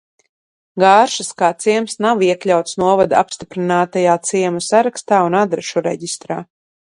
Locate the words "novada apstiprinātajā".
2.85-4.17